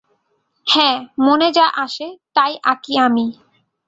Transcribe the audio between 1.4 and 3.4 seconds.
যা আসে, তাই আঁকি আমি।